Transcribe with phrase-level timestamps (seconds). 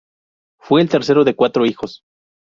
[0.59, 2.01] Fue el tercero de cuatro hijos.